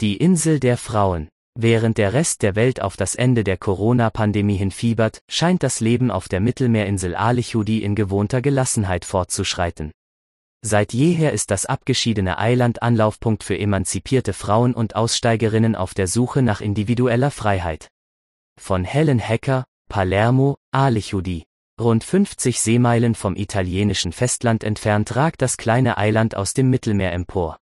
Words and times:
Die 0.00 0.16
Insel 0.16 0.60
der 0.60 0.76
Frauen. 0.76 1.28
Während 1.58 1.98
der 1.98 2.12
Rest 2.12 2.42
der 2.42 2.54
Welt 2.54 2.80
auf 2.80 2.96
das 2.96 3.16
Ende 3.16 3.42
der 3.42 3.56
Corona-Pandemie 3.56 4.54
hinfiebert, 4.54 5.22
scheint 5.28 5.64
das 5.64 5.80
Leben 5.80 6.12
auf 6.12 6.28
der 6.28 6.38
Mittelmeerinsel 6.38 7.16
Alichudi 7.16 7.82
in 7.82 7.96
gewohnter 7.96 8.40
Gelassenheit 8.40 9.04
fortzuschreiten. 9.04 9.90
Seit 10.64 10.92
jeher 10.92 11.32
ist 11.32 11.50
das 11.50 11.66
abgeschiedene 11.66 12.38
Eiland 12.38 12.80
Anlaufpunkt 12.80 13.42
für 13.42 13.58
emanzipierte 13.58 14.34
Frauen 14.34 14.72
und 14.72 14.94
Aussteigerinnen 14.94 15.74
auf 15.74 15.94
der 15.94 16.06
Suche 16.06 16.42
nach 16.42 16.60
individueller 16.60 17.32
Freiheit. 17.32 17.88
Von 18.56 18.84
Helen 18.84 19.18
Hecker, 19.18 19.64
Palermo, 19.88 20.58
Alichudi. 20.70 21.42
Rund 21.80 22.04
50 22.04 22.60
Seemeilen 22.60 23.16
vom 23.16 23.34
italienischen 23.34 24.12
Festland 24.12 24.62
entfernt 24.62 25.16
ragt 25.16 25.42
das 25.42 25.56
kleine 25.56 25.98
Eiland 25.98 26.36
aus 26.36 26.54
dem 26.54 26.70
Mittelmeer 26.70 27.12
empor. 27.12 27.58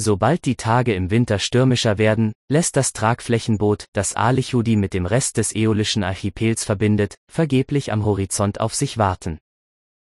Sobald 0.00 0.44
die 0.44 0.54
Tage 0.54 0.94
im 0.94 1.10
Winter 1.10 1.40
stürmischer 1.40 1.98
werden, 1.98 2.32
lässt 2.48 2.76
das 2.76 2.92
Tragflächenboot, 2.92 3.86
das 3.92 4.14
Alichudi 4.14 4.76
mit 4.76 4.94
dem 4.94 5.06
Rest 5.06 5.38
des 5.38 5.52
äolischen 5.52 6.04
Archipels 6.04 6.64
verbindet, 6.64 7.16
vergeblich 7.28 7.90
am 7.90 8.04
Horizont 8.04 8.60
auf 8.60 8.76
sich 8.76 8.96
warten. 8.96 9.38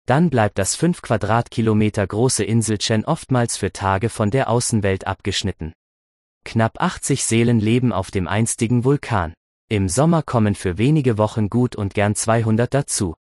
Dann 0.05 0.31
bleibt 0.31 0.59
das 0.59 0.75
5 0.75 1.01
Quadratkilometer 1.01 2.05
große 2.09 2.43
Inselchen 2.43 3.05
oftmals 3.05 3.57
für 3.57 3.73
Tage 3.73 4.09
von 4.09 4.33
der 4.33 4.51
Außenwelt 4.51 5.07
abgeschnitten. 5.07 5.73
Knapp 6.45 6.83
80 6.83 7.23
Seelen 7.25 7.61
leben 7.61 7.93
auf 7.93 8.11
dem 8.11 8.27
einstigen 8.27 8.83
Vulkan. 8.83 9.33
Im 9.71 9.89
Sommer 9.89 10.25
kommen 10.25 10.57
für 10.57 10.77
wenige 10.77 11.19
Wochen 11.19 11.49
gut 11.49 11.77
und 11.77 11.95
gern 11.95 12.17
200 12.17 12.75
dazu. 12.75 13.15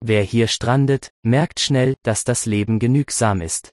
Wer 0.00 0.24
hier 0.24 0.48
strandet, 0.48 1.12
merkt 1.22 1.60
schnell, 1.60 1.94
dass 2.02 2.24
das 2.24 2.46
Leben 2.46 2.80
genügsam 2.80 3.40
ist. 3.40 3.70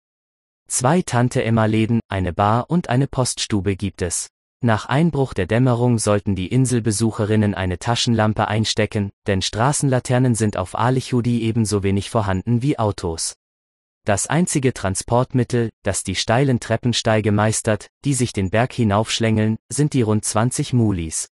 Zwei 0.70 1.02
Tante-Emma-Läden, 1.02 2.02
eine 2.10 2.34
Bar 2.34 2.70
und 2.70 2.90
eine 2.90 3.08
Poststube 3.08 3.78
gibt 3.78 4.02
es. 4.02 4.28
Nach 4.62 4.86
Einbruch 4.86 5.34
der 5.34 5.46
Dämmerung 5.46 5.98
sollten 5.98 6.36
die 6.36 6.48
Inselbesucherinnen 6.48 7.56
eine 7.56 7.80
Taschenlampe 7.80 8.50
einstecken, 8.50 9.12
denn 9.28 9.42
Straßenlaternen 9.42 10.36
sind 10.36 10.58
auf 10.58 10.78
Alichudi 10.78 11.42
ebenso 11.44 11.84
wenig 11.84 12.10
vorhanden 12.10 12.62
wie 12.62 12.78
Autos. 12.78 13.36
Das 14.04 14.28
einzige 14.28 14.74
Transportmittel, 14.74 15.70
das 15.84 16.04
die 16.04 16.16
steilen 16.16 16.60
Treppensteige 16.60 17.32
meistert, 17.32 17.88
die 18.04 18.14
sich 18.14 18.34
den 18.34 18.50
Berg 18.50 18.74
hinaufschlängeln, 18.74 19.58
sind 19.70 19.94
die 19.94 20.02
rund 20.02 20.26
20 20.26 20.74
Mulis. 20.74 21.30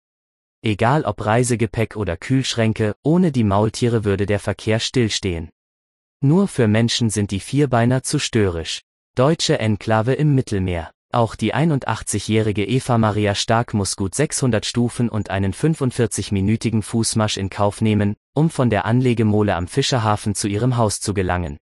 Egal 0.62 1.04
ob 1.04 1.26
Reisegepäck 1.26 1.98
oder 1.98 2.16
Kühlschränke, 2.16 2.96
ohne 3.04 3.32
die 3.32 3.44
Maultiere 3.44 4.06
würde 4.06 4.28
der 4.28 4.40
Verkehr 4.40 4.80
stillstehen. 4.80 5.50
Nur 6.22 6.48
für 6.48 6.68
Menschen 6.68 7.10
sind 7.10 7.32
die 7.32 7.42
Vierbeiner 7.42 8.02
zu 8.02 8.18
störrisch. 8.20 8.82
Deutsche 9.16 9.60
Enklave 9.60 10.12
im 10.12 10.36
Mittelmeer. 10.36 10.92
Auch 11.14 11.36
die 11.36 11.56
81-jährige 11.56 12.66
Eva 12.66 12.98
Maria 12.98 13.34
Stark 13.34 13.74
muss 13.74 13.96
gut 13.96 14.14
600 14.14 14.66
Stufen 14.66 15.08
und 15.08 15.30
einen 15.30 15.54
45-minütigen 15.54 16.82
Fußmarsch 16.82 17.38
in 17.38 17.50
Kauf 17.50 17.80
nehmen, 17.80 18.18
um 18.34 18.50
von 18.50 18.70
der 18.70 18.84
Anlegemole 18.84 19.56
am 19.56 19.70
Fischerhafen 19.70 20.36
zu 20.36 20.50
ihrem 20.50 20.76
Haus 20.76 21.00
zu 21.00 21.14
gelangen. 21.14 21.56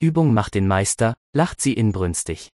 Übung 0.00 0.32
macht 0.32 0.54
den 0.54 0.66
Meister, 0.66 1.12
lacht 1.34 1.60
sie 1.60 1.74
inbrünstig. 1.74 2.48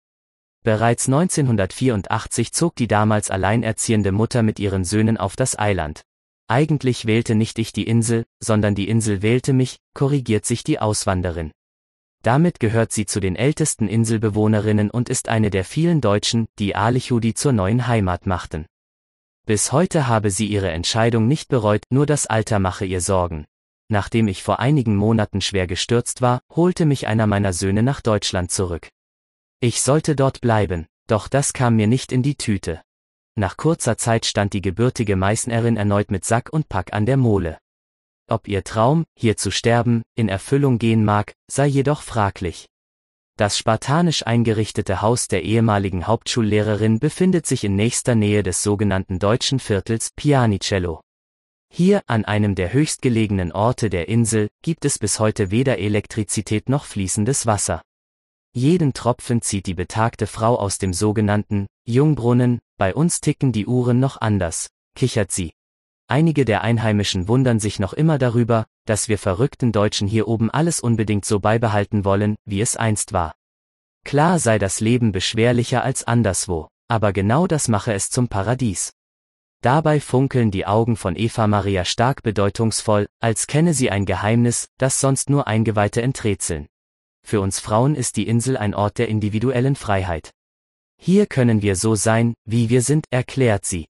Bereits 0.65 1.09
1984 1.09 2.55
zog 2.55 2.75
die 2.75 2.89
damals 2.89 3.31
alleinerziehende 3.31 4.13
Mutter 4.13 4.43
mit 4.43 4.59
ihren 4.59 4.85
Söhnen 4.87 5.19
auf 5.19 5.37
das 5.37 5.59
Eiland. 5.59 6.01
Eigentlich 6.47 7.05
wählte 7.05 7.35
nicht 7.35 7.59
ich 7.59 7.75
die 7.75 7.87
Insel, 7.87 8.25
sondern 8.43 8.75
die 8.75 8.89
Insel 8.89 9.21
wählte 9.21 9.53
mich, 9.53 9.77
korrigiert 9.93 10.47
sich 10.47 10.65
die 10.65 10.79
Auswanderin. 10.79 11.51
Damit 12.23 12.61
gehört 12.61 12.93
sie 12.93 13.07
zu 13.07 13.21
den 13.21 13.37
ältesten 13.37 13.89
Inselbewohnerinnen 13.89 14.91
und 14.91 15.09
ist 15.09 15.29
eine 15.29 15.51
der 15.51 15.65
vielen 15.65 16.01
Deutschen, 16.01 16.49
die 16.59 16.75
Alichudi 16.75 17.35
zur 17.35 17.53
neuen 17.53 17.87
Heimat 17.87 18.27
machten. 18.27 18.67
Bis 19.47 19.73
heute 19.73 20.09
habe 20.09 20.31
sie 20.31 20.47
ihre 20.47 20.71
Entscheidung 20.71 21.27
nicht 21.29 21.49
bereut, 21.49 21.83
nur 21.91 22.07
das 22.07 22.27
Alter 22.27 22.59
mache 22.59 22.85
ihr 22.85 23.01
Sorgen. 23.01 23.47
Nachdem 23.89 24.29
ich 24.29 24.43
vor 24.43 24.59
einigen 24.59 24.97
Monaten 24.97 25.41
schwer 25.41 25.67
gestürzt 25.67 26.21
war, 26.21 26.43
holte 26.55 26.85
mich 26.85 27.07
einer 27.07 27.27
meiner 27.27 27.55
Söhne 27.55 27.83
nach 27.83 28.03
Deutschland 28.03 28.51
zurück. 28.51 28.89
Ich 29.61 29.81
sollte 29.81 30.15
dort 30.15 30.41
bleiben, 30.43 30.87
doch 31.07 31.29
das 31.29 31.53
kam 31.53 31.77
mir 31.77 31.87
nicht 31.87 32.13
in 32.13 32.23
die 32.23 32.37
Tüte. 32.37 32.83
Nach 33.37 33.57
kurzer 33.57 33.97
Zeit 33.97 34.27
stand 34.27 34.53
die 34.53 34.61
gebürtige 34.61 35.17
Meißnerin 35.17 35.77
erneut 35.77 36.11
mit 36.11 36.25
Sack 36.25 36.51
und 36.53 36.69
Pack 36.69 36.93
an 36.93 37.07
der 37.07 37.17
Mole. 37.17 37.59
Ob 38.31 38.47
ihr 38.47 38.63
Traum, 38.63 39.05
hier 39.17 39.39
zu 39.39 39.51
sterben, 39.51 40.03
in 40.15 40.29
Erfüllung 40.29 40.79
gehen 40.79 41.05
mag, 41.05 41.33
sei 41.51 41.67
jedoch 41.67 42.03
fraglich. 42.03 42.67
Das 43.39 43.57
spartanisch 43.57 44.27
eingerichtete 44.27 45.01
Haus 45.01 45.29
der 45.29 45.45
ehemaligen 45.45 46.07
Hauptschullehrerin 46.07 46.99
befindet 46.99 47.47
sich 47.47 47.65
in 47.65 47.75
nächster 47.75 48.15
Nähe 48.15 48.43
des 48.43 48.63
sogenannten 48.63 49.19
deutschen 49.19 49.61
Viertels 49.61 50.11
Pianicello. 50.15 51.01
Hier, 51.73 52.03
an 52.07 52.25
einem 52.25 52.55
der 52.55 52.73
höchstgelegenen 52.73 53.53
Orte 53.53 53.91
der 53.91 54.09
Insel, 54.09 54.49
gibt 54.63 54.85
es 54.85 54.99
bis 54.99 55.21
heute 55.21 55.51
weder 55.51 55.79
Elektrizität 55.79 56.69
noch 56.69 56.85
fließendes 56.85 57.47
Wasser. 57.47 57.81
Jeden 58.55 58.93
Tropfen 58.93 59.41
zieht 59.41 59.67
die 59.67 59.75
betagte 59.75 60.27
Frau 60.27 60.57
aus 60.57 60.79
dem 60.79 60.93
sogenannten 60.93 61.67
Jungbrunnen, 61.87 62.59
bei 62.77 62.95
uns 62.95 63.21
ticken 63.21 63.53
die 63.53 63.67
Uhren 63.67 64.01
noch 64.01 64.21
anders, 64.21 64.69
kichert 64.95 65.31
sie. 65.31 65.53
Einige 66.11 66.47
der 66.47 66.63
Einheimischen 66.63 67.29
wundern 67.29 67.61
sich 67.61 67.79
noch 67.79 67.93
immer 67.93 68.19
darüber, 68.19 68.65
dass 68.87 69.11
wir 69.11 69.19
verrückten 69.19 69.73
Deutschen 69.73 70.09
hier 70.09 70.27
oben 70.27 70.51
alles 70.51 70.81
unbedingt 70.81 71.27
so 71.27 71.39
beibehalten 71.39 72.07
wollen, 72.07 72.37
wie 72.47 72.63
es 72.63 72.77
einst 72.77 73.13
war. 73.13 73.35
Klar 74.07 74.39
sei 74.39 74.59
das 74.59 74.81
Leben 74.81 75.13
beschwerlicher 75.13 75.85
als 75.85 76.05
anderswo, 76.05 76.69
aber 76.89 77.13
genau 77.13 77.47
das 77.47 77.69
mache 77.69 77.93
es 77.93 78.09
zum 78.09 78.29
Paradies. 78.29 78.95
Dabei 79.61 80.01
funkeln 80.01 80.51
die 80.51 80.65
Augen 80.65 80.97
von 80.97 81.15
Eva 81.15 81.47
Maria 81.47 81.85
stark 81.85 82.23
bedeutungsvoll, 82.23 83.09
als 83.21 83.47
kenne 83.47 83.75
sie 83.75 83.91
ein 83.91 84.07
Geheimnis, 84.07 84.71
das 84.79 85.01
sonst 85.01 85.29
nur 85.29 85.47
Eingeweihte 85.47 86.01
enträtseln. 86.01 86.69
Für 87.23 87.43
uns 87.43 87.61
Frauen 87.61 87.95
ist 87.95 88.17
die 88.17 88.27
Insel 88.27 88.57
ein 88.57 88.75
Ort 88.75 88.97
der 88.97 89.09
individuellen 89.09 89.77
Freiheit. 89.77 90.31
Hier 90.97 91.27
können 91.27 91.61
wir 91.61 91.77
so 91.77 91.97
sein, 91.97 92.33
wie 92.47 92.71
wir 92.71 92.81
sind, 92.81 93.05
erklärt 93.11 93.67
sie. 93.67 93.89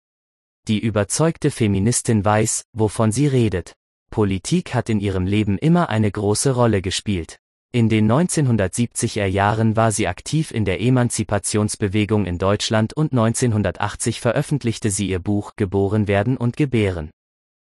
Die 0.68 0.78
überzeugte 0.78 1.50
Feministin 1.50 2.26
weiß, 2.26 2.66
wovon 2.74 3.10
sie 3.10 3.26
redet. 3.26 3.72
Politik 4.10 4.74
hat 4.74 4.90
in 4.90 5.00
ihrem 5.00 5.24
Leben 5.24 5.56
immer 5.56 5.88
eine 5.88 6.10
große 6.10 6.54
Rolle 6.54 6.82
gespielt. 6.82 7.38
In 7.72 7.88
den 7.88 8.10
1970er 8.10 9.24
Jahren 9.24 9.76
war 9.76 9.92
sie 9.92 10.08
aktiv 10.08 10.50
in 10.50 10.66
der 10.66 10.82
Emanzipationsbewegung 10.82 12.26
in 12.26 12.36
Deutschland 12.36 12.94
und 12.94 13.12
1980 13.12 14.20
veröffentlichte 14.20 14.90
sie 14.90 15.08
ihr 15.08 15.20
Buch 15.20 15.52
Geboren 15.56 16.06
werden 16.06 16.36
und 16.36 16.58
gebären. 16.58 17.10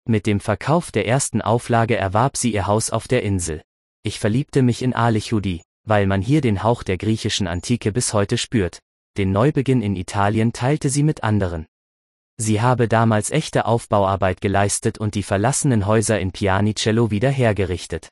Mit 0.07 0.27
dem 0.27 0.41
Verkauf 0.41 0.93
der 0.93 1.07
ersten 1.07 1.41
Auflage 1.41 1.97
erwarb 1.97 2.37
sie 2.37 2.53
ihr 2.53 2.67
Haus 2.67 2.91
auf 2.91 3.09
der 3.09 3.23
Insel. 3.23 3.63
Ich 4.03 4.19
verliebte 4.19 4.61
mich 4.61 4.83
in 4.83 4.95
Alichudi, 4.95 5.63
weil 5.87 6.07
man 6.07 6.21
hier 6.21 6.43
den 6.43 6.63
Hauch 6.63 6.83
der 6.83 6.99
griechischen 6.99 7.47
Antike 7.47 7.91
bis 7.91 8.13
heute 8.13 8.37
spürt. 8.37 8.81
Den 9.17 9.33
Neubeginn 9.33 9.81
in 9.81 9.97
Italien 9.97 10.53
teilte 10.53 10.91
sie 10.91 11.03
mit 11.03 11.23
anderen. 11.23 11.67
Sie 12.43 12.61
habe 12.61 12.89
damals 12.89 13.31
echte 13.31 13.67
Aufbauarbeit 13.67 14.41
geleistet 14.41 14.99
und 14.99 15.15
die 15.15 15.23
verlassenen 15.23 15.87
Häuser 15.87 16.19
in 16.19 16.33
Pianicello 16.33 17.13
wieder 17.13 17.31
hergerichtet. 17.31 18.09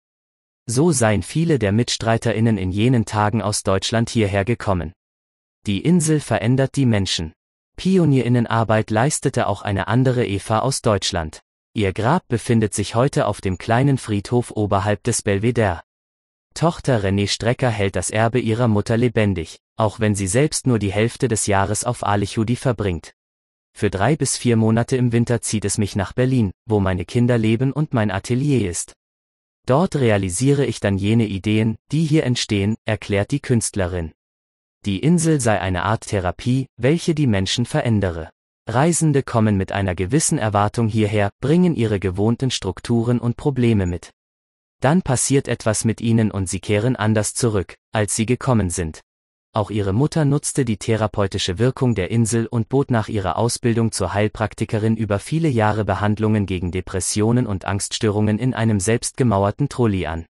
So 0.66 0.92
seien 0.92 1.24
viele 1.24 1.58
der 1.58 1.72
MitstreiterInnen 1.72 2.56
in 2.56 2.70
jenen 2.70 3.06
Tagen 3.06 3.42
aus 3.42 3.64
Deutschland 3.64 4.08
hierher 4.08 4.44
gekommen. 4.44 4.92
Die 5.66 5.80
Insel 5.80 6.20
verändert 6.20 6.76
die 6.76 6.86
Menschen. 6.86 7.32
Pionierinnenarbeit 7.76 8.90
leistete 8.92 9.48
auch 9.48 9.62
eine 9.62 9.88
andere 9.88 10.24
Eva 10.24 10.60
aus 10.60 10.80
Deutschland. 10.80 11.40
Ihr 11.74 11.92
Grab 11.92 12.22
befindet 12.28 12.72
sich 12.72 12.94
heute 12.94 13.26
auf 13.26 13.40
dem 13.40 13.58
kleinen 13.58 13.98
Friedhof 13.98 14.52
oberhalb 14.52 15.02
des 15.02 15.22
Belvedere. 15.22 15.80
Tochter 16.54 17.02
René 17.02 17.26
Strecker 17.26 17.70
hält 17.70 17.96
das 17.96 18.10
Erbe 18.10 18.38
ihrer 18.38 18.68
Mutter 18.68 18.96
lebendig, 18.96 19.58
auch 19.74 19.98
wenn 19.98 20.14
sie 20.14 20.28
selbst 20.28 20.68
nur 20.68 20.78
die 20.78 20.92
Hälfte 20.92 21.26
des 21.26 21.48
Jahres 21.48 21.82
auf 21.82 22.06
Alichudi 22.06 22.54
verbringt. 22.54 23.12
Für 23.72 23.90
drei 23.90 24.16
bis 24.16 24.36
vier 24.36 24.56
Monate 24.56 24.96
im 24.96 25.12
Winter 25.12 25.40
zieht 25.40 25.64
es 25.64 25.78
mich 25.78 25.96
nach 25.96 26.12
Berlin, 26.12 26.52
wo 26.66 26.80
meine 26.80 27.04
Kinder 27.04 27.38
leben 27.38 27.72
und 27.72 27.94
mein 27.94 28.10
Atelier 28.10 28.68
ist. 28.68 28.94
Dort 29.66 29.96
realisiere 29.96 30.66
ich 30.66 30.80
dann 30.80 30.98
jene 30.98 31.26
Ideen, 31.26 31.76
die 31.92 32.04
hier 32.04 32.24
entstehen, 32.24 32.76
erklärt 32.84 33.30
die 33.30 33.40
Künstlerin. 33.40 34.12
Die 34.86 34.98
Insel 34.98 35.40
sei 35.40 35.60
eine 35.60 35.82
Art 35.82 36.06
Therapie, 36.06 36.66
welche 36.76 37.14
die 37.14 37.26
Menschen 37.26 37.66
verändere. 37.66 38.30
Reisende 38.66 39.22
kommen 39.22 39.56
mit 39.56 39.72
einer 39.72 39.94
gewissen 39.94 40.38
Erwartung 40.38 40.88
hierher, 40.88 41.30
bringen 41.40 41.74
ihre 41.74 42.00
gewohnten 42.00 42.50
Strukturen 42.50 43.18
und 43.18 43.36
Probleme 43.36 43.86
mit. 43.86 44.10
Dann 44.80 45.02
passiert 45.02 45.48
etwas 45.48 45.84
mit 45.84 46.00
ihnen 46.00 46.30
und 46.30 46.48
sie 46.48 46.60
kehren 46.60 46.96
anders 46.96 47.34
zurück, 47.34 47.74
als 47.92 48.16
sie 48.16 48.26
gekommen 48.26 48.70
sind. 48.70 49.00
Auch 49.52 49.70
ihre 49.70 49.92
Mutter 49.92 50.24
nutzte 50.24 50.64
die 50.64 50.76
therapeutische 50.76 51.58
Wirkung 51.58 51.96
der 51.96 52.12
Insel 52.12 52.46
und 52.46 52.68
bot 52.68 52.92
nach 52.92 53.08
ihrer 53.08 53.36
Ausbildung 53.36 53.90
zur 53.90 54.14
Heilpraktikerin 54.14 54.96
über 54.96 55.18
viele 55.18 55.48
Jahre 55.48 55.84
Behandlungen 55.84 56.46
gegen 56.46 56.70
Depressionen 56.70 57.48
und 57.48 57.64
Angststörungen 57.64 58.38
in 58.38 58.54
einem 58.54 58.78
selbstgemauerten 58.78 59.68
Trulli 59.68 60.06
an. 60.06 60.24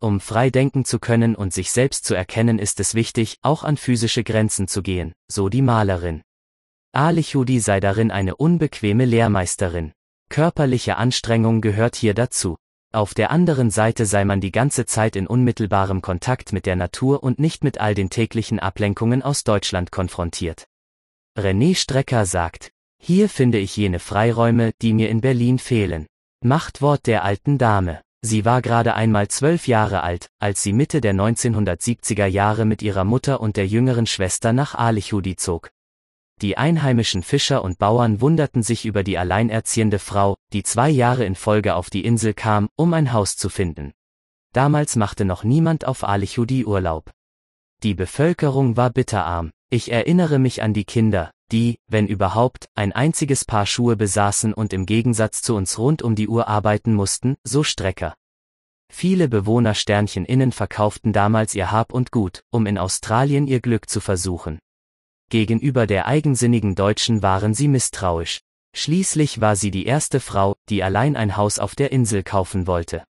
Um 0.00 0.20
frei 0.20 0.50
denken 0.50 0.84
zu 0.84 0.98
können 0.98 1.34
und 1.34 1.54
sich 1.54 1.70
selbst 1.70 2.04
zu 2.04 2.14
erkennen 2.14 2.58
ist 2.58 2.78
es 2.78 2.94
wichtig, 2.94 3.38
auch 3.40 3.64
an 3.64 3.78
physische 3.78 4.22
Grenzen 4.22 4.68
zu 4.68 4.82
gehen, 4.82 5.14
so 5.30 5.48
die 5.48 5.62
Malerin. 5.62 6.20
Alichudi 6.92 7.58
sei 7.58 7.80
darin 7.80 8.10
eine 8.10 8.36
unbequeme 8.36 9.06
Lehrmeisterin. 9.06 9.92
Körperliche 10.28 10.98
Anstrengung 10.98 11.62
gehört 11.62 11.96
hier 11.96 12.12
dazu. 12.12 12.56
Auf 12.94 13.14
der 13.14 13.30
anderen 13.30 13.70
Seite 13.70 14.04
sei 14.04 14.26
man 14.26 14.42
die 14.42 14.52
ganze 14.52 14.84
Zeit 14.84 15.16
in 15.16 15.26
unmittelbarem 15.26 16.02
Kontakt 16.02 16.52
mit 16.52 16.66
der 16.66 16.76
Natur 16.76 17.22
und 17.22 17.38
nicht 17.38 17.64
mit 17.64 17.80
all 17.80 17.94
den 17.94 18.10
täglichen 18.10 18.60
Ablenkungen 18.60 19.22
aus 19.22 19.44
Deutschland 19.44 19.90
konfrontiert. 19.90 20.66
René 21.38 21.74
Strecker 21.74 22.26
sagt, 22.26 22.70
hier 22.98 23.30
finde 23.30 23.56
ich 23.56 23.78
jene 23.78 23.98
Freiräume, 23.98 24.72
die 24.82 24.92
mir 24.92 25.08
in 25.08 25.22
Berlin 25.22 25.58
fehlen. 25.58 26.06
Machtwort 26.44 27.06
der 27.06 27.24
alten 27.24 27.56
Dame. 27.56 28.02
Sie 28.20 28.44
war 28.44 28.60
gerade 28.60 28.94
einmal 28.94 29.28
zwölf 29.28 29.66
Jahre 29.66 30.02
alt, 30.02 30.28
als 30.38 30.62
sie 30.62 30.74
Mitte 30.74 31.00
der 31.00 31.14
1970er 31.14 32.26
Jahre 32.26 32.66
mit 32.66 32.82
ihrer 32.82 33.04
Mutter 33.04 33.40
und 33.40 33.56
der 33.56 33.66
jüngeren 33.66 34.06
Schwester 34.06 34.52
nach 34.52 34.74
Alichudi 34.74 35.36
zog. 35.36 35.70
Die 36.42 36.58
einheimischen 36.58 37.22
Fischer 37.22 37.62
und 37.62 37.78
Bauern 37.78 38.20
wunderten 38.20 38.64
sich 38.64 38.84
über 38.84 39.04
die 39.04 39.16
alleinerziehende 39.16 40.00
Frau, 40.00 40.36
die 40.52 40.64
zwei 40.64 40.90
Jahre 40.90 41.24
in 41.24 41.36
Folge 41.36 41.76
auf 41.76 41.88
die 41.88 42.04
Insel 42.04 42.34
kam, 42.34 42.68
um 42.74 42.92
ein 42.94 43.12
Haus 43.12 43.36
zu 43.36 43.48
finden. 43.48 43.92
Damals 44.52 44.96
machte 44.96 45.24
noch 45.24 45.44
niemand 45.44 45.86
auf 45.86 46.02
Alichudi 46.02 46.64
Urlaub. 46.64 47.12
Die 47.84 47.94
Bevölkerung 47.94 48.76
war 48.76 48.90
bitterarm. 48.90 49.52
Ich 49.70 49.92
erinnere 49.92 50.40
mich 50.40 50.64
an 50.64 50.74
die 50.74 50.84
Kinder, 50.84 51.30
die, 51.52 51.78
wenn 51.86 52.08
überhaupt, 52.08 52.66
ein 52.74 52.90
einziges 52.90 53.44
Paar 53.44 53.64
Schuhe 53.64 53.94
besaßen 53.94 54.52
und 54.52 54.72
im 54.72 54.84
Gegensatz 54.84 55.42
zu 55.42 55.54
uns 55.54 55.78
rund 55.78 56.02
um 56.02 56.16
die 56.16 56.26
Uhr 56.26 56.48
arbeiten 56.48 56.92
mussten, 56.92 57.36
so 57.44 57.62
Strecker. 57.62 58.14
Viele 58.92 59.28
Bewohner 59.28 59.74
Sternchen 59.74 60.24
innen 60.24 60.50
verkauften 60.50 61.12
damals 61.12 61.54
ihr 61.54 61.70
Hab 61.70 61.92
und 61.92 62.10
Gut, 62.10 62.42
um 62.50 62.66
in 62.66 62.78
Australien 62.78 63.46
ihr 63.46 63.60
Glück 63.60 63.88
zu 63.88 64.00
versuchen. 64.00 64.58
Gegenüber 65.32 65.86
der 65.86 66.06
eigensinnigen 66.08 66.74
Deutschen 66.74 67.22
waren 67.22 67.54
sie 67.54 67.66
misstrauisch. 67.66 68.42
Schließlich 68.76 69.40
war 69.40 69.56
sie 69.56 69.70
die 69.70 69.86
erste 69.86 70.20
Frau, 70.20 70.56
die 70.68 70.82
allein 70.82 71.16
ein 71.16 71.38
Haus 71.38 71.58
auf 71.58 71.74
der 71.74 71.90
Insel 71.90 72.22
kaufen 72.22 72.66
wollte. 72.66 73.04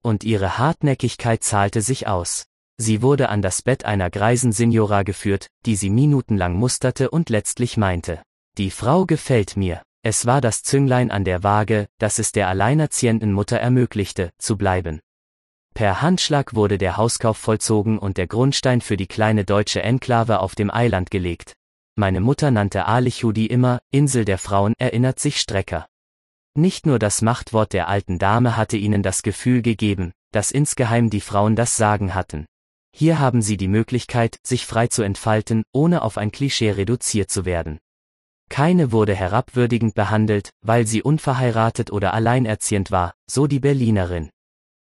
Und 0.00 0.22
ihre 0.22 0.58
Hartnäckigkeit 0.58 1.42
zahlte 1.42 1.82
sich 1.82 2.06
aus. 2.06 2.44
Sie 2.76 3.02
wurde 3.02 3.28
an 3.28 3.42
das 3.42 3.62
Bett 3.62 3.84
einer 3.84 4.08
greisen 4.08 4.52
Signora 4.52 5.02
geführt, 5.02 5.48
die 5.66 5.74
sie 5.74 5.90
minutenlang 5.90 6.54
musterte 6.54 7.10
und 7.10 7.28
letztlich 7.28 7.76
meinte, 7.76 8.22
die 8.56 8.70
Frau 8.70 9.04
gefällt 9.04 9.56
mir. 9.56 9.82
Es 10.04 10.26
war 10.26 10.40
das 10.40 10.62
Zünglein 10.62 11.10
an 11.10 11.24
der 11.24 11.42
Waage, 11.42 11.88
das 11.98 12.20
es 12.20 12.30
der 12.30 12.46
alleinerziehenden 12.46 13.32
Mutter 13.32 13.56
ermöglichte, 13.56 14.30
zu 14.38 14.56
bleiben. 14.56 15.00
Per 15.78 16.02
Handschlag 16.02 16.56
wurde 16.56 16.76
der 16.76 16.96
Hauskauf 16.96 17.38
vollzogen 17.38 18.00
und 18.00 18.16
der 18.16 18.26
Grundstein 18.26 18.80
für 18.80 18.96
die 18.96 19.06
kleine 19.06 19.44
deutsche 19.44 19.80
Enklave 19.80 20.40
auf 20.40 20.56
dem 20.56 20.74
Eiland 20.74 21.12
gelegt. 21.12 21.52
Meine 21.94 22.20
Mutter 22.20 22.50
nannte 22.50 22.86
Alichudi 22.86 23.46
immer, 23.46 23.78
Insel 23.92 24.24
der 24.24 24.38
Frauen, 24.38 24.74
erinnert 24.78 25.20
sich 25.20 25.38
Strecker. 25.38 25.86
Nicht 26.56 26.84
nur 26.84 26.98
das 26.98 27.22
Machtwort 27.22 27.72
der 27.74 27.86
alten 27.86 28.18
Dame 28.18 28.56
hatte 28.56 28.76
ihnen 28.76 29.04
das 29.04 29.22
Gefühl 29.22 29.62
gegeben, 29.62 30.10
dass 30.32 30.50
insgeheim 30.50 31.10
die 31.10 31.20
Frauen 31.20 31.54
das 31.54 31.76
Sagen 31.76 32.12
hatten. 32.12 32.46
Hier 32.92 33.20
haben 33.20 33.40
Sie 33.40 33.56
die 33.56 33.68
Möglichkeit, 33.68 34.36
sich 34.44 34.66
frei 34.66 34.88
zu 34.88 35.04
entfalten, 35.04 35.62
ohne 35.72 36.02
auf 36.02 36.18
ein 36.18 36.32
Klischee 36.32 36.72
reduziert 36.72 37.30
zu 37.30 37.44
werden. 37.44 37.78
Keine 38.48 38.90
wurde 38.90 39.14
herabwürdigend 39.14 39.94
behandelt, 39.94 40.50
weil 40.60 40.88
sie 40.88 41.04
unverheiratet 41.04 41.92
oder 41.92 42.14
alleinerziehend 42.14 42.90
war, 42.90 43.14
so 43.30 43.46
die 43.46 43.60
Berlinerin. 43.60 44.30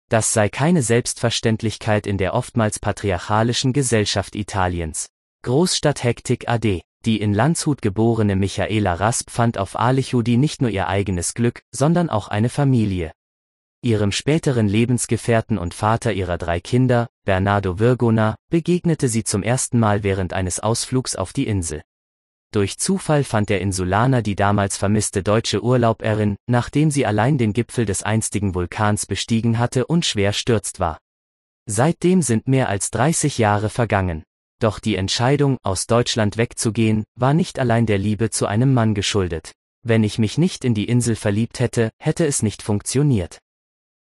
Das 0.10 0.32
sei 0.32 0.48
keine 0.48 0.84
Selbstverständlichkeit 0.84 2.08
in 2.08 2.18
der 2.18 2.34
oftmals 2.34 2.80
patriarchalischen 2.80 3.74
Gesellschaft 3.74 4.36
Italiens. 4.36 5.08
Großstadt 5.44 6.04
Hektik 6.04 6.48
AD. 6.48 6.82
Die 7.06 7.22
in 7.22 7.34
Landshut 7.34 7.82
geborene 7.82 8.36
Michaela 8.36 8.94
Rasp 8.96 9.30
fand 9.30 9.58
auf 9.58 9.78
Alichudi 9.78 10.38
nicht 10.38 10.62
nur 10.62 10.72
ihr 10.72 10.88
eigenes 10.88 11.34
Glück, 11.34 11.62
sondern 11.72 12.10
auch 12.10 12.28
eine 12.28 12.50
Familie. 12.50 13.12
Ihrem 13.82 14.12
späteren 14.12 14.68
Lebensgefährten 14.68 15.58
und 15.58 15.74
Vater 15.74 16.12
ihrer 16.12 16.38
drei 16.38 16.60
Kinder, 16.60 17.08
Bernardo 17.26 17.80
Virgona, 17.80 18.36
begegnete 18.50 19.08
sie 19.08 19.24
zum 19.24 19.44
ersten 19.44 19.80
Mal 19.80 20.04
während 20.04 20.34
eines 20.34 20.60
Ausflugs 20.60 21.16
auf 21.16 21.32
die 21.32 21.48
Insel. 21.48 21.84
Durch 22.52 22.78
Zufall 22.78 23.24
fand 23.24 23.50
der 23.50 23.60
Insulaner 23.62 24.22
die 24.22 24.36
damals 24.36 24.78
vermisste 24.78 25.22
deutsche 25.22 25.62
Urlauberin, 25.62 26.38
nachdem 26.48 26.92
sie 26.92 27.06
allein 27.06 27.38
den 27.38 27.54
Gipfel 27.54 27.86
des 27.86 28.04
einstigen 28.04 28.56
Vulkans 28.56 29.06
bestiegen 29.06 29.60
hatte 29.60 29.86
und 29.86 30.06
schwer 30.06 30.32
stürzt 30.32 30.80
war. 30.80 30.98
Seitdem 31.66 32.22
sind 32.22 32.48
mehr 32.48 32.70
als 32.70 32.90
30 32.92 33.38
Jahre 33.38 33.70
vergangen. 33.70 34.24
Doch 34.60 34.80
die 34.80 34.96
Entscheidung, 34.96 35.58
aus 35.62 35.86
Deutschland 35.86 36.38
wegzugehen, 36.38 37.04
war 37.16 37.34
nicht 37.34 37.60
allein 37.60 37.86
der 37.86 37.98
Liebe 37.98 38.30
zu 38.30 38.48
einem 38.48 38.74
Mann 38.74 38.96
geschuldet. 38.96 39.52
Wenn 39.84 40.04
ich 40.04 40.18
mich 40.18 40.38
nicht 40.38 40.64
in 40.64 40.74
die 40.74 40.86
Insel 40.86 41.16
verliebt 41.16 41.60
hätte, 41.60 41.92
hätte 42.00 42.26
es 42.26 42.42
nicht 42.42 42.64
funktioniert. 42.64 43.40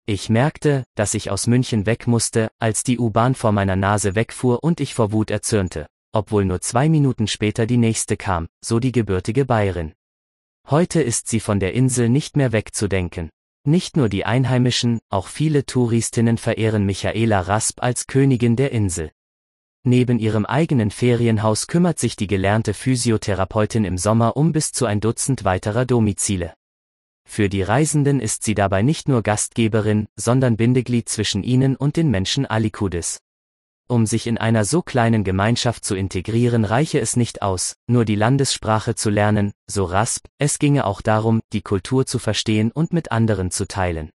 Ich 0.04 0.28
merkte, 0.28 0.84
dass 0.96 1.14
ich 1.14 1.30
aus 1.30 1.46
München 1.46 1.86
weg 1.86 2.08
musste, 2.08 2.50
als 2.58 2.82
die 2.82 2.98
U-Bahn 2.98 3.36
vor 3.36 3.52
meiner 3.52 3.76
Nase 3.76 4.16
wegfuhr 4.16 4.64
und 4.64 4.80
ich 4.80 4.94
vor 4.94 5.12
Wut 5.12 5.30
erzürnte, 5.30 5.86
obwohl 6.12 6.44
nur 6.44 6.60
zwei 6.60 6.88
Minuten 6.88 7.26
später 7.26 7.66
die 7.66 7.76
nächste 7.76 8.16
kam, 8.16 8.48
so 8.64 8.78
die 8.78 8.92
gebürtige 8.92 9.44
Bayerin. 9.44 9.92
Heute 10.68 11.02
ist 11.02 11.28
sie 11.28 11.40
von 11.40 11.58
der 11.58 11.74
Insel 11.74 12.08
nicht 12.08 12.36
mehr 12.36 12.52
wegzudenken. 12.52 13.30
Nicht 13.64 13.96
nur 13.96 14.08
die 14.08 14.24
Einheimischen, 14.24 15.00
auch 15.08 15.28
viele 15.28 15.66
Touristinnen 15.66 16.38
verehren 16.38 16.84
Michaela 16.84 17.40
Rasp 17.40 17.82
als 17.82 18.06
Königin 18.06 18.56
der 18.56 18.72
Insel. 18.72 19.10
Neben 19.84 20.18
ihrem 20.18 20.46
eigenen 20.46 20.90
Ferienhaus 20.90 21.66
kümmert 21.66 21.98
sich 21.98 22.14
die 22.14 22.28
gelernte 22.28 22.74
Physiotherapeutin 22.74 23.84
im 23.84 23.98
Sommer 23.98 24.36
um 24.36 24.52
bis 24.52 24.70
zu 24.70 24.86
ein 24.86 25.00
Dutzend 25.00 25.44
weiterer 25.44 25.86
Domizile. 25.86 26.54
Für 27.24 27.48
die 27.48 27.62
Reisenden 27.62 28.20
ist 28.20 28.44
sie 28.44 28.54
dabei 28.54 28.82
nicht 28.82 29.08
nur 29.08 29.22
Gastgeberin, 29.22 30.06
sondern 30.16 30.56
Bindeglied 30.56 31.08
zwischen 31.08 31.42
ihnen 31.42 31.76
und 31.76 31.96
den 31.96 32.10
Menschen 32.10 32.46
Alikudis. 32.46 33.20
Um 33.88 34.06
sich 34.06 34.26
in 34.26 34.38
einer 34.38 34.64
so 34.64 34.82
kleinen 34.82 35.24
Gemeinschaft 35.24 35.84
zu 35.84 35.94
integrieren, 35.94 36.64
reiche 36.64 37.00
es 37.00 37.16
nicht 37.16 37.42
aus, 37.42 37.76
nur 37.86 38.04
die 38.04 38.14
Landessprache 38.14 38.94
zu 38.94 39.10
lernen, 39.10 39.52
so 39.66 39.84
Rasp, 39.84 40.26
es 40.38 40.58
ginge 40.58 40.86
auch 40.86 41.02
darum, 41.02 41.40
die 41.52 41.62
Kultur 41.62 42.06
zu 42.06 42.18
verstehen 42.18 42.70
und 42.72 42.92
mit 42.92 43.12
anderen 43.12 43.50
zu 43.50 43.66
teilen. 43.66 44.10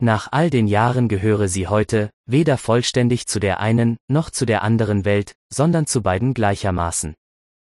Nach 0.00 0.28
all 0.32 0.50
den 0.50 0.66
Jahren 0.66 1.08
gehöre 1.08 1.46
sie 1.46 1.68
heute, 1.68 2.10
weder 2.26 2.58
vollständig 2.58 3.28
zu 3.28 3.38
der 3.38 3.60
einen, 3.60 3.98
noch 4.08 4.30
zu 4.30 4.46
der 4.46 4.62
anderen 4.62 5.04
Welt, 5.04 5.34
sondern 5.48 5.86
zu 5.86 6.02
beiden 6.02 6.34
gleichermaßen. 6.34 7.14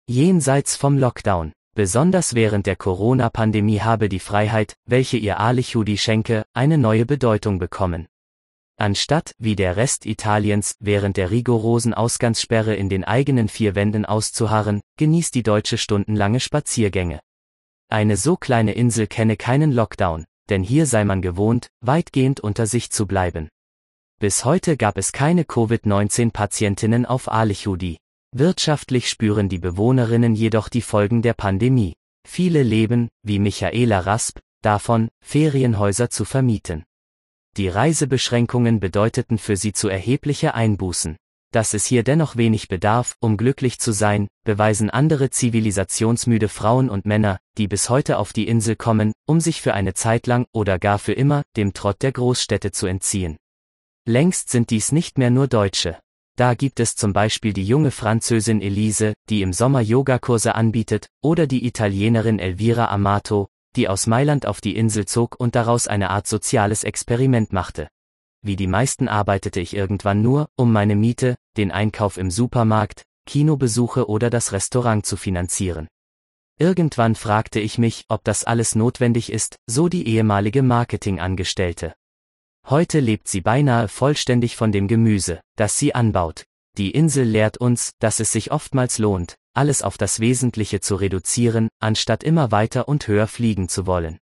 Jenseits 0.09 0.77
vom 0.77 0.99
Lockdown. 0.99 1.53
Besonders 1.75 2.35
während 2.35 2.67
der 2.67 2.77
Corona-Pandemie 2.77 3.81
habe 3.81 4.09
die 4.09 4.21
Freiheit, 4.21 4.75
welche 4.87 5.17
ihr 5.17 5.41
Alichudi 5.41 5.99
schenke, 5.99 6.45
eine 6.55 6.79
neue 6.79 7.05
Bedeutung 7.05 7.59
bekommen. 7.59 8.07
Anstatt, 8.77 9.35
wie 9.39 9.55
der 9.55 9.77
Rest 9.77 10.05
Italiens, 10.05 10.75
während 10.81 11.17
der 11.17 11.31
rigorosen 11.31 11.95
Ausgangssperre 11.95 12.75
in 12.75 12.89
den 12.89 13.05
eigenen 13.05 13.49
vier 13.49 13.75
Wänden 13.75 14.05
auszuharren, 14.05 14.81
genießt 14.97 15.35
die 15.35 15.45
Deutsche 15.45 15.79
stundenlange 15.79 16.41
Spaziergänge. 16.41 17.21
Eine 17.89 18.17
so 18.17 18.37
kleine 18.37 18.73
Insel 18.73 19.07
kenne 19.07 19.37
keinen 19.37 19.71
Lockdown, 19.71 20.25
denn 20.49 20.63
hier 20.63 20.87
sei 20.87 21.05
man 21.05 21.23
gewohnt, 21.23 21.69
weitgehend 21.81 22.41
unter 22.41 22.67
sich 22.67 22.91
zu 22.91 23.07
bleiben. 23.07 23.49
Bis 24.19 24.45
heute 24.45 24.77
gab 24.77 24.99
es 24.99 25.13
keine 25.13 25.45
Covid-19-Patientinnen 25.45 27.07
auf 27.07 27.31
Alichudi. 27.31 27.99
Wirtschaftlich 28.33 29.09
spüren 29.09 29.49
die 29.49 29.59
Bewohnerinnen 29.59 30.35
jedoch 30.35 30.69
die 30.69 30.83
Folgen 30.83 31.23
der 31.23 31.35
Pandemie. 31.35 31.95
Viele 32.27 32.63
leben, 32.63 33.09
wie 33.23 33.39
Michaela 33.39 34.01
Rasp, 34.01 34.41
davon, 34.63 35.09
Ferienhäuser 35.21 36.11
zu 36.11 36.25
vermieten. 36.25 36.85
Die 37.57 37.69
Reisebeschränkungen 37.69 38.81
bedeuteten 38.81 39.39
für 39.39 39.57
sie 39.57 39.73
zu 39.73 39.89
erhebliche 39.89 40.55
Einbußen. 40.55 41.17
Dass 41.53 41.73
es 41.73 41.87
hier 41.87 42.03
dennoch 42.03 42.35
wenig 42.35 42.67
bedarf, 42.67 43.15
um 43.21 43.37
glücklich 43.37 43.79
zu 43.79 43.93
sein, 43.93 44.27
beweisen 44.43 44.91
andere 44.91 45.31
zivilisationsmüde 45.31 46.49
Frauen 46.49 46.91
und 46.91 47.07
Männer, 47.07 47.39
die 47.57 47.69
bis 47.69 47.89
heute 47.89 48.19
auf 48.19 48.33
die 48.33 48.49
Insel 48.49 48.75
kommen, 48.75 49.13
um 49.25 49.39
sich 49.39 49.63
für 49.63 49.73
eine 49.73 49.95
Zeit 49.95 50.27
lang 50.27 50.47
oder 50.53 50.81
gar 50.81 50.99
für 50.99 51.13
immer 51.13 51.45
dem 51.57 51.73
Trott 51.73 52.03
der 52.03 52.11
Großstädte 52.11 52.73
zu 52.73 52.87
entziehen. 52.87 53.37
Längst 54.05 54.51
sind 54.51 54.71
dies 54.71 54.91
nicht 54.91 55.17
mehr 55.17 55.31
nur 55.31 55.47
Deutsche. 55.47 56.01
Da 56.37 56.55
gibt 56.55 56.81
es 56.81 56.97
zum 56.97 57.13
Beispiel 57.13 57.53
die 57.53 57.65
junge 57.65 57.93
Französin 57.93 58.61
Elise, 58.61 59.15
die 59.31 59.43
im 59.43 59.53
Sommer 59.53 59.81
Yogakurse 59.81 60.57
anbietet, 60.57 61.07
oder 61.23 61.47
die 61.47 61.65
Italienerin 61.65 62.41
Elvira 62.41 62.89
Amato, 62.89 63.47
die 63.77 63.89
aus 63.89 64.07
Mailand 64.07 64.47
auf 64.47 64.61
die 64.61 64.77
Insel 64.77 65.07
zog 65.07 65.39
und 65.39 65.55
daraus 65.55 65.87
eine 65.87 66.11
Art 66.11 66.27
soziales 66.27 66.85
Experiment 66.85 67.53
machte. 67.53 67.89
Wie 68.43 68.57
die 68.57 68.67
meisten 68.67 69.09
arbeitete 69.09 69.61
ich 69.61 69.75
irgendwann 69.75 70.23
nur, 70.23 70.49
um 70.57 70.73
meine 70.73 70.97
Miete, 70.97 71.37
den 71.57 71.71
Einkauf 71.71 72.19
im 72.19 72.31
Supermarkt, 72.31 73.05
Kinobesuche 73.27 74.09
oder 74.09 74.29
das 74.29 74.53
Restaurant 74.53 75.07
zu 75.07 75.17
finanzieren. 75.17 75.89
Irgendwann 76.59 77.15
fragte 77.15 77.59
ich 77.59 77.79
mich, 77.79 78.05
ob 78.09 78.23
das 78.25 78.45
alles 78.45 78.75
notwendig 78.75 79.33
ist, 79.33 79.57
so 79.67 79.89
die 79.89 80.07
ehemalige 80.07 80.63
Marketingangestellte. 80.63 81.95
Heute 82.69 83.01
lebt 83.01 83.29
sie 83.29 83.41
beinahe 83.41 83.89
vollständig 83.89 84.57
von 84.57 84.73
dem 84.73 84.89
Gemüse, 84.89 85.41
das 85.57 85.79
sie 85.79 85.95
anbaut. 85.95 86.45
Die 86.77 86.91
Insel 86.91 87.25
lehrt 87.25 87.57
uns, 87.57 87.93
dass 87.99 88.21
es 88.21 88.31
sich 88.31 88.53
oftmals 88.53 88.99
lohnt, 88.99 89.37
alles 89.55 89.83
auf 89.83 89.97
das 89.97 90.21
Wesentliche 90.21 90.81
zu 90.81 90.97
reduzieren, 90.97 91.69
anstatt 91.81 92.23
immer 92.25 92.51
weiter 92.51 92.89
und 92.89 93.09
höher 93.09 93.27
fliegen 93.27 93.69
zu 93.69 93.87
wollen. 93.87 94.19